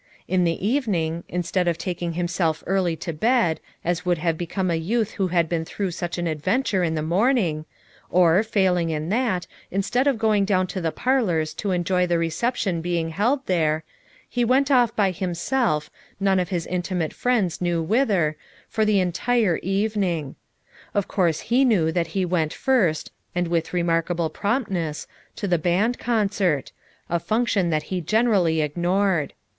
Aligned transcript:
In 0.27 0.45
the 0.45 0.67
evening, 0.67 1.23
instead 1.29 1.67
of 1.67 1.77
taking 1.77 2.13
him 2.13 2.25
210 2.25 2.27
FOUB 2.33 2.47
MOTHERS 2.47 2.61
AT 2.61 2.65
CHAUTAUQUA 2.65 2.73
self 2.73 2.75
early 2.75 2.95
to 2.95 3.13
bed, 3.13 3.61
as 3.85 4.03
would 4.03 4.17
have 4.17 4.35
become 4.35 4.71
a 4.71 4.75
youth 4.75 5.11
who 5.11 5.27
had 5.27 5.47
been 5.47 5.63
through 5.63 5.91
such 5.91 6.17
an 6.17 6.25
adventure 6.25 6.83
in 6.83 6.95
the 6.95 7.03
morning, 7.03 7.65
or, 8.09 8.41
failing 8.41 8.89
in 8.89 9.09
that, 9.09 9.45
instead 9.69 10.07
of 10.07 10.17
go 10.17 10.33
ing 10.33 10.43
down 10.43 10.65
to 10.65 10.81
the 10.81 10.91
parlors 10.91 11.53
to 11.53 11.69
enjoy 11.69 12.07
the 12.07 12.17
reception 12.17 12.81
being 12.81 13.09
held 13.11 13.45
there, 13.45 13.83
he 14.27 14.43
went 14.43 14.71
off 14.71 14.95
by 14.95 15.11
himself, 15.11 15.91
none 16.19 16.39
of 16.39 16.49
his 16.49 16.65
intimate 16.65 17.13
friends 17.13 17.61
knew 17.61 17.79
whither, 17.79 18.35
for 18.67 18.83
the 18.83 18.99
en 18.99 19.11
tire 19.11 19.57
evening. 19.61 20.33
Of 20.95 21.07
course 21.07 21.41
he 21.41 21.63
knew 21.63 21.91
that 21.91 22.07
he 22.17 22.25
went 22.25 22.55
"first, 22.55 23.11
and 23.35 23.47
with 23.49 23.71
remarkable 23.71 24.31
promptness, 24.31 25.05
to 25.35 25.47
the 25.47 25.59
band 25.59 25.99
concert; 25.99 26.71
a 27.07 27.19
function 27.19 27.69
that 27.69 27.83
he 27.93 28.01
generally 28.01 28.61
ig 28.61 28.73
nored. 28.73 29.33